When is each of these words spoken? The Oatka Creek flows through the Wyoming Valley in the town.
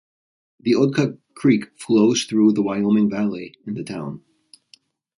The 0.59 0.71
Oatka 0.73 1.19
Creek 1.35 1.77
flows 1.77 2.23
through 2.23 2.53
the 2.53 2.63
Wyoming 2.63 3.07
Valley 3.07 3.53
in 3.67 3.75
the 3.75 3.83
town. 3.83 4.23